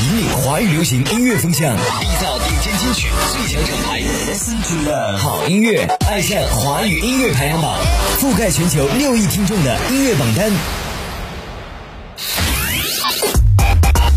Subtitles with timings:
[0.00, 3.76] 引领华语流行音乐风向，缔造顶尖金曲，最强厂
[5.02, 5.16] 牌。
[5.18, 7.76] 好音乐，爱上华语音乐排行榜，
[8.18, 10.50] 覆盖全球六亿听众的音乐榜单。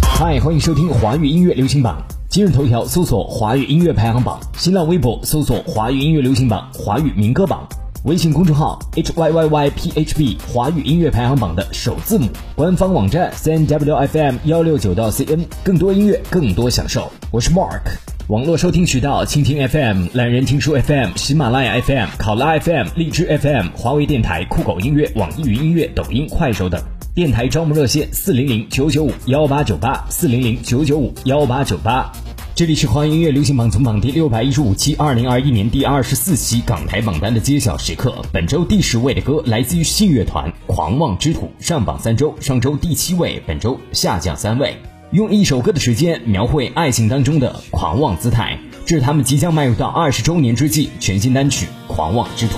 [0.02, 2.02] 嗨，欢迎收听华语音乐流行榜。
[2.30, 7.68] 今日头条搜索“华语音乐排行榜”，新浪微博搜索“华语音乐流行榜”“华语民歌榜”。
[8.04, 15.24] 微信公众号 h y y y p h b 华语音乐排行榜的首字母，官方网站 c n w f m 幺六九到 c
[15.24, 17.10] n，更多音乐，更多享受。
[17.32, 17.80] 我是 Mark，
[18.28, 26.82] 网络收听渠道：蜻蜓 F M、懒人听书 F M、喜马拉雅 F M、考拉 F M、荔枝 F M、华为电台、酷狗音乐、网易云音乐、抖音、快手等。
[27.16, 32.12] 电台招募热线：四零零九九五幺八九八，四零零九九五幺八九八。
[32.56, 38.14] 这里是华语音乐流行榜总榜第六百一十五期，二零二一年第二十四期港台榜单的揭晓时刻。
[38.32, 44.78] 本周第十位的歌来自于信乐团，《狂妄之徒》，上榜三周，上周第七位，本周下降三位。
[45.14, 52.58] 用一首歌的时间描绘爱情当中的狂妄姿态，这是他们即将迈入到二十周年之际全新单曲《狂妄之徒》。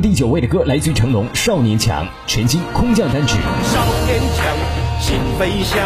[0.00, 3.34] 第九位的歌来自成龙，《少年强》，全击空降单曲。
[3.34, 5.78] 少年强，心飞翔，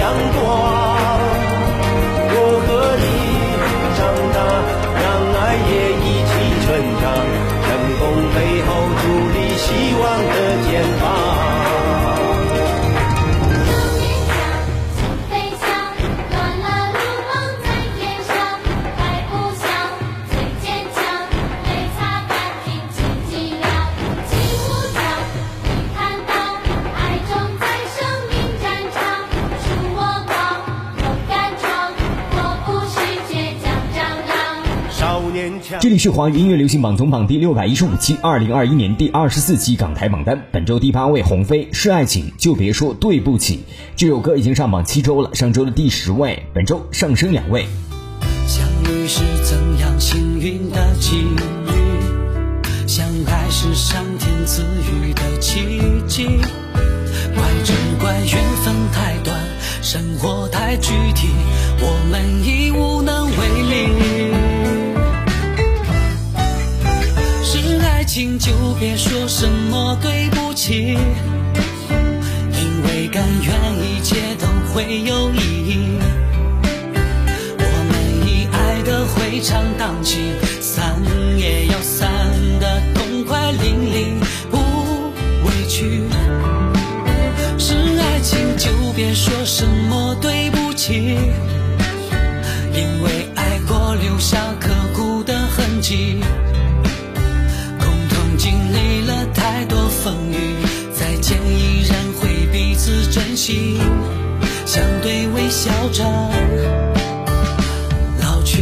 [0.00, 0.10] 阳
[0.42, 0.69] 光。
[36.02, 41.22] 是华语音乐流行榜总榜第六百一十五期，二零二一年第二十四期港台榜单，本周第八位。
[41.22, 43.60] 鸿飞是爱情，就别说对不起。
[43.96, 47.66] 这首歌已经上榜七周了，上周的第十位，本周上升两位。
[48.46, 54.62] 相遇是怎样幸运的际遇，相爱是上天赐
[55.02, 55.60] 予的奇
[56.06, 56.24] 迹，
[57.34, 59.38] 怪只怪缘分太短，
[59.82, 61.28] 生活太具体，
[61.80, 63.32] 我们已无能为
[64.24, 64.29] 力。
[68.12, 73.52] 情就别说什么对不起，因为甘愿
[73.84, 75.96] 一切都会有意义。
[77.56, 81.00] 我们以爱的回肠荡气，散
[81.38, 82.10] 也要散
[82.58, 84.18] 得痛快淋漓，
[84.50, 84.56] 不
[85.46, 86.02] 委屈。
[87.58, 91.16] 是爱情就别说什么对不起，
[92.74, 96.20] 因为爱过留下刻骨的痕迹。
[101.38, 103.78] 依然会彼此珍惜，
[104.66, 106.04] 相对微笑着
[108.20, 108.58] 老去。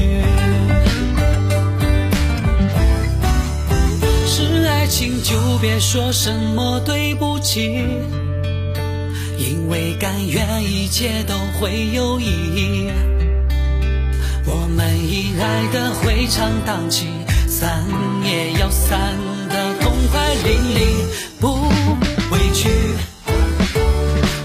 [4.26, 7.85] 是爱情就别说什么对不起，
[9.38, 12.91] 因为甘愿一切都会有意义。
[14.44, 17.06] 我们以爱的回肠荡气，
[17.47, 17.85] 散
[18.25, 18.99] 也要散
[19.49, 22.18] 的痛快淋漓，不。
[22.31, 22.69] 委屈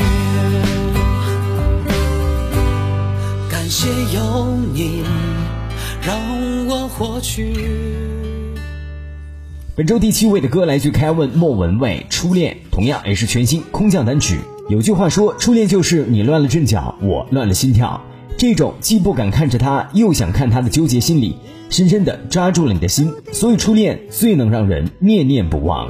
[3.48, 5.04] 感谢有你。
[6.02, 6.16] 让
[6.66, 6.88] 我
[9.76, 14.38] 本周第七位的歌来自凯文莫文蔚《初恋》，同样也是全新空降单曲。
[14.68, 18.00] 有句话说，初恋就是你乱了阵脚，我乱了心跳。
[18.36, 21.36] 这种既不敢看着他，又想看他的纠结心理，
[21.70, 23.12] 深深的抓住了你的心。
[23.32, 25.88] 所以初恋最能让人念念不忘。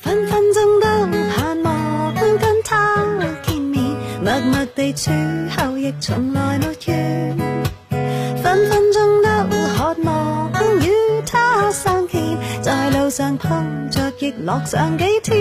[0.00, 3.06] 分分钟都盼望跟他
[3.42, 3.82] 见面，
[4.24, 5.10] 默默地处
[5.56, 7.36] 后亦从来没怨，
[8.42, 9.25] 分分钟。
[9.86, 10.50] 渴望
[10.80, 10.90] 与
[11.24, 12.20] 他相见，
[12.60, 15.32] 在路上碰着亦乐上几天，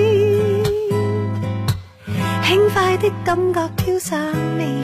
[2.44, 4.20] 轻快的感觉飘上
[4.56, 4.84] 面，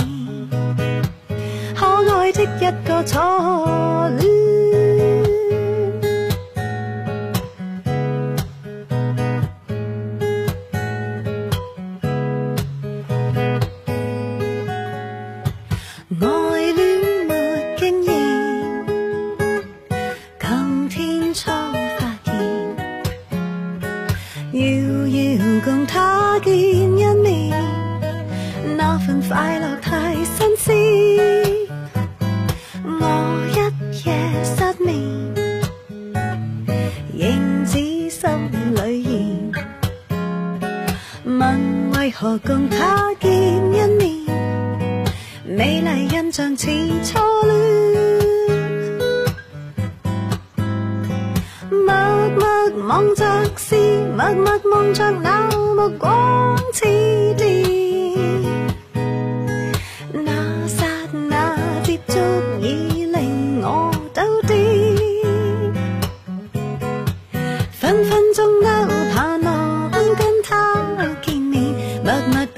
[1.75, 1.85] 可
[2.17, 3.19] 爱的一个初
[4.17, 5.00] 恋。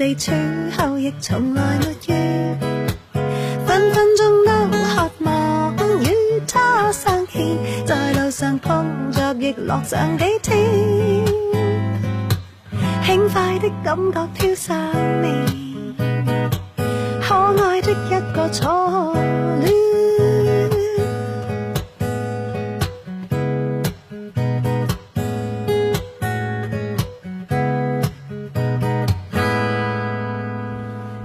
[0.04, 0.30] 离处
[0.76, 2.58] 后亦从来没怨，
[3.66, 7.42] 分分钟都渴望与他相见，
[7.86, 10.62] 在路上碰着亦乐上几天，
[13.06, 14.76] 轻快的感觉飘上
[15.22, 15.34] 面，
[17.22, 17.34] 可
[17.64, 19.16] 爱的一个错。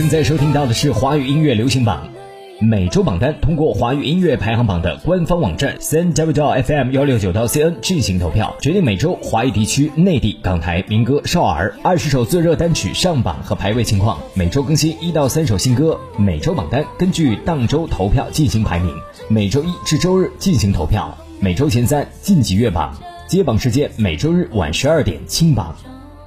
[0.08, 2.08] 现在收听到的是华语音乐流行榜
[2.62, 14.18] 每周榜单，通过华语音乐排行榜的官方网站 C N W F M 幺六九到 C N 进行投票，决定每周华语地区内地、港台、民歌、少儿二十首最热单曲上榜和排位情况。
[14.32, 16.00] 每周更新一到三首新歌。
[16.16, 18.90] 每周榜单根据当周投票进行排名，
[19.28, 22.96] 每周一至周日进行投票，每周前三晋级月榜。
[23.26, 25.76] 揭榜时间每周日晚十二点清榜。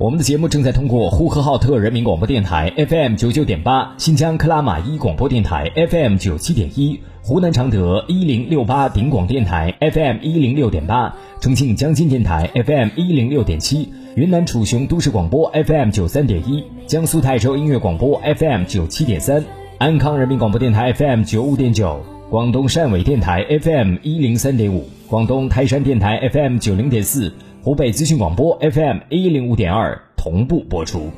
[0.02, 19.46] 我们的节目正在通过呼和浩特人民广播电台 FM 九九点八、新疆克拉玛依广播电台 FM 九七点一、湖南常德一零六八顶广电台 FM 一零六点八、重庆江津电台 FM 一零六点七、云南楚雄都市广播 FM 九三点一、江苏泰州音乐广播 FM 九七点三、
[19.78, 27.32] 安康人民广播电台 FM 九五点九、广东汕尾电台 FM 一零三点五、广东台山电台 FM 九零点四。
[27.64, 31.12] 湖北资讯广播 FM 一零五点二同步播出，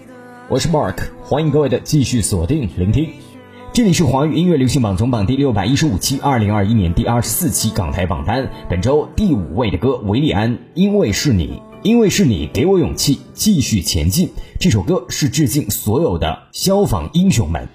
[0.49, 3.11] 我是 Mark，欢迎各位的继续锁定聆听。
[3.71, 14.29] 这里是华语音乐流行榜总榜第六百一十五期，二零二一年第二十四期港台榜单，本周第五位的歌维利安，因为是你，因为是你给我勇气继续前进。
[14.59, 17.69] 这首歌是致敬所有的消防英雄们。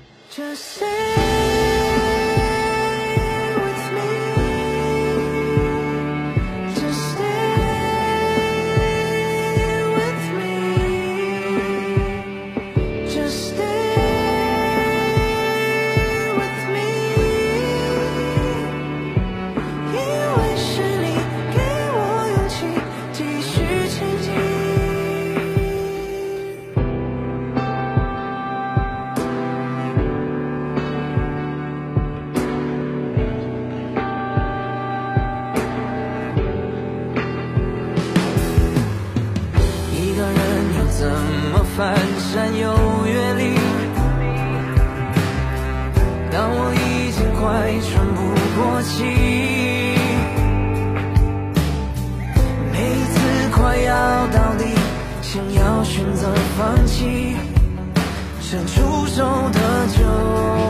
[58.40, 60.67] 伸出手的酒。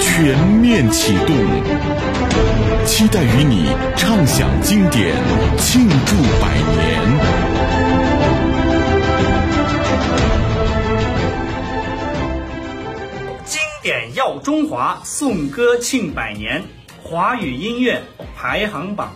[0.00, 1.30] 全面启动。
[2.86, 3.66] 期待与你
[3.98, 5.14] 畅享经典，
[5.58, 7.06] 庆祝百年。
[13.44, 16.62] 经典耀中华，颂歌庆百年。
[17.02, 18.00] 华语音乐
[18.34, 19.12] 排行榜。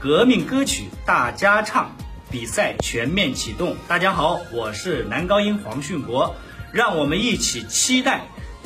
[0.00, 1.90] 革命歌曲大家唱
[2.30, 3.76] 比赛全面启动。
[3.86, 6.34] 大家好，我是男高音黄训国，
[6.72, 8.22] 让我们一起期待，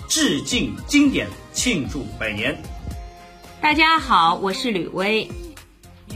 [0.08, 2.62] 致敬经典，庆祝百年。
[3.60, 5.28] 大家好，我是吕薇，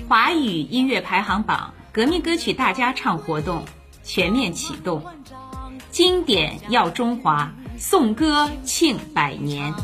[0.09, 3.65] 华语音乐排行榜革命歌曲大家唱活动
[4.05, 5.05] 全面启动，
[5.91, 9.75] 经典耀中华，颂歌庆百年。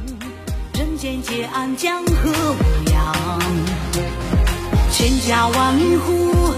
[0.74, 3.73] 人间皆安，江河无恙。
[5.06, 6.54] 千家万户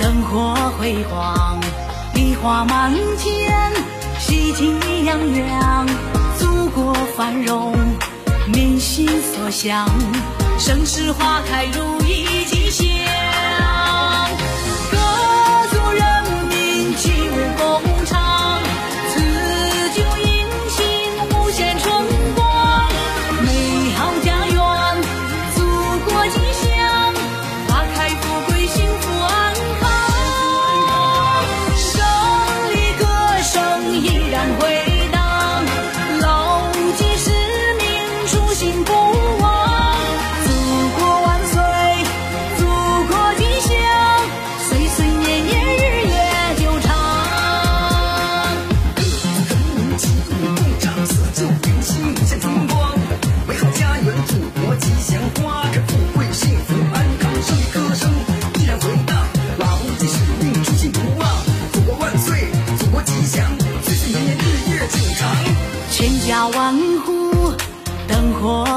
[0.00, 1.60] 灯火辉煌，
[2.14, 3.70] 礼花满天
[4.18, 4.74] 喜气
[5.04, 5.86] 洋洋，
[6.36, 7.72] 祖国繁荣
[8.52, 9.86] 民心所向，
[10.58, 13.13] 盛世花开如意吉祥。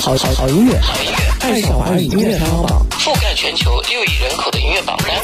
[0.00, 5.14] 好好好音乐，好音乐，爱小华音乐排行榜，覆盖全球六亿人口的音乐榜单。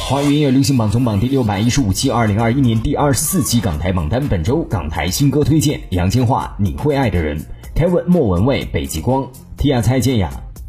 [0.00, 4.26] 华语音乐流行榜总榜第六百一十五期，二零二一年第二十四期港台榜单。
[4.26, 7.38] 本周港台新歌推荐：杨千嬅《你会爱的人》
[7.80, 9.22] ，Kevin 莫文蔚《北极光》
[9.58, 10.28] ，Tia 蔡健雅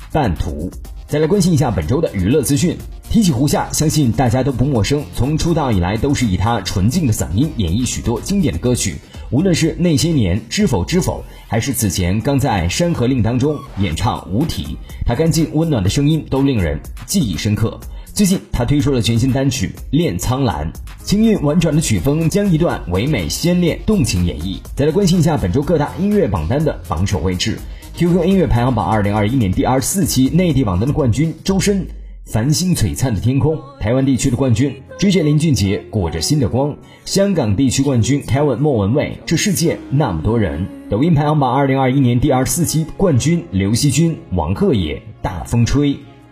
[0.14, 0.70] 《半途》。
[1.08, 2.78] 再来关心一下本周的娱乐资讯。
[3.12, 5.04] 提起胡夏，相信大家都不陌生。
[5.14, 8.96] 从出道以来，都是以他纯净的嗓音演绎许多经典的歌曲，
[9.32, 14.64] 无论是那些年知否知否，还是此前刚在《山河令》当中演唱《无题》，
[15.06, 17.78] 他干净温暖的声音都令人记忆深刻。
[18.14, 20.72] 最近，他推出了全新单曲《恋苍兰》，
[21.04, 24.60] 轻韵婉转的曲风将一段唯美、鲜烈、动情演绎。
[24.74, 27.60] 再来关心一下本周各大音乐榜单的榜首位置。
[27.94, 31.90] QQ 音乐排行榜二零二一年第二十四期内地榜单的冠军周深。
[32.32, 36.70] 繁星璀璨的天空，台湾地区的冠军，追荐林俊杰《裹着新的光》；
[37.04, 40.66] 香港地区冠军 Kevin 莫文蔚，《这世界那么多人》。
[40.90, 45.90] 抖音排行榜二零二一年第二十四期冠军刘惜君《王鹤也大风吹》。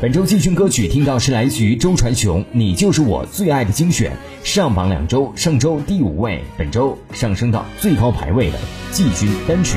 [0.00, 4.12] 本周季军歌曲听到是来自于周传雄《你就是我最爱的精选》，
[4.44, 8.58] 上榜两周，上周第五位，本周上升到最高排位的
[8.92, 9.76] 季军单曲。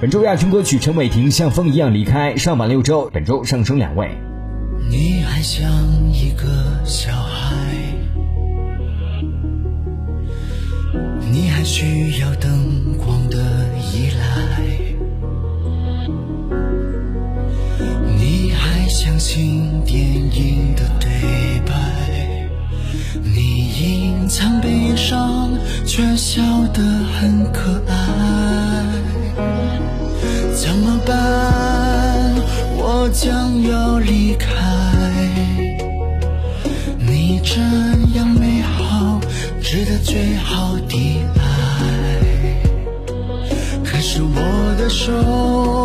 [0.00, 4.10] 本周亚军歌曲陈伟霆《像风一样离开》上榜六周，本周上升两位。
[4.90, 5.66] 你还像
[6.12, 6.44] 一个
[6.84, 7.95] 小孩。
[11.38, 13.36] 你还需要灯光的
[13.92, 14.62] 依赖，
[18.18, 21.74] 你还相信电影的对白？
[23.22, 23.34] 你
[23.82, 25.50] 隐藏悲伤，
[25.84, 26.40] 却笑
[26.72, 28.82] 得很可爱。
[30.54, 31.14] 怎么办？
[32.78, 35.20] 我将要离开，
[36.98, 37.85] 你这。
[40.16, 40.96] 最好的
[41.38, 42.58] 爱，
[43.84, 45.75] 可是我的手。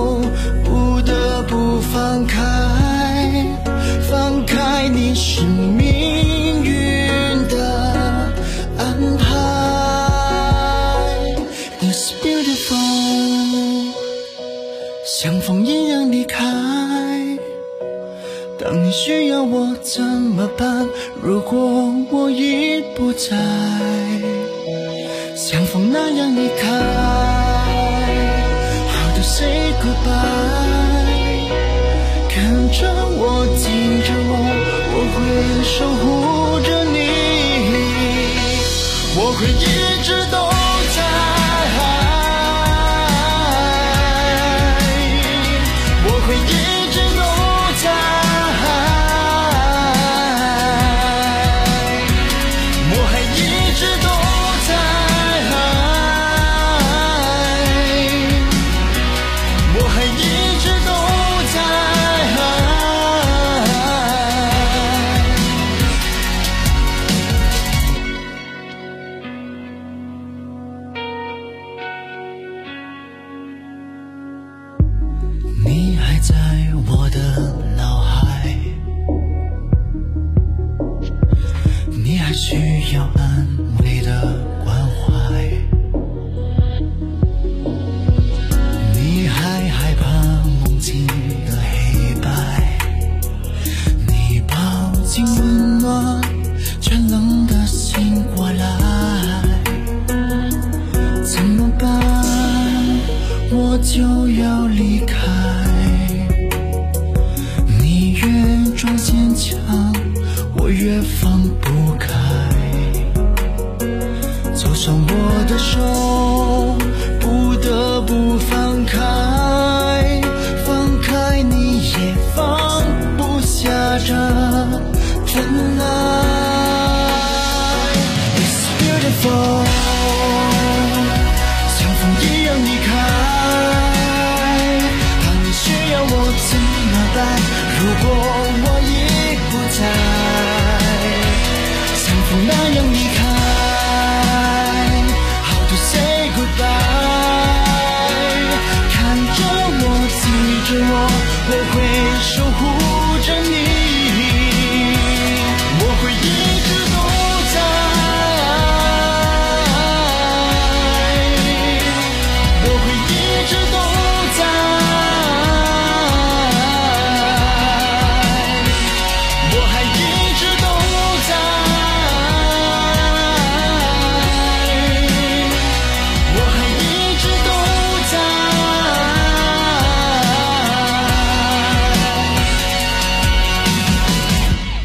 [103.91, 104.70] 就要。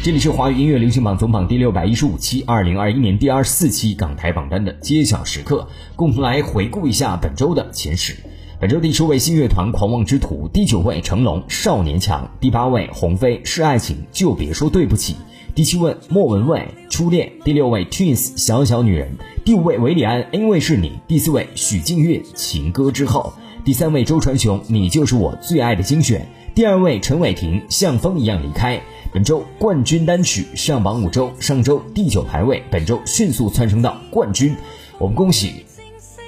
[0.07, 5.67] 这里是华语音乐流行榜总榜第六百一十五期，二零二一年第二十四期港台榜单的揭晓时刻，
[5.97, 8.15] 共同来回顾一下本周的前十。
[8.57, 15.11] 本周第十位新乐团《狂妄之徒》，第九位成龙《少年强》，第八位鸿飞《是爱情就别说对不起》，
[15.53, 19.09] 第七位莫文蔚《初恋》，第六位 Twins《小小女人》，
[19.43, 23.33] 第五位维礼安《因为是你》，第四位许静月《情歌之后》，
[23.65, 26.21] 第三位周传雄《你就是我最爱的精选》。
[26.57, 28.81] 第二位，陈伟霆像风一样离开。
[29.13, 34.55] 本周冠军单曲上榜五周，上周第九排位，本周迅速蹿升到冠军。
[34.97, 35.63] 我们恭喜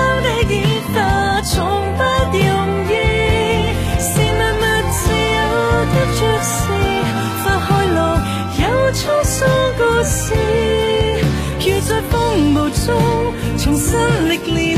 [13.58, 13.96] 重新
[14.30, 14.71] 历练。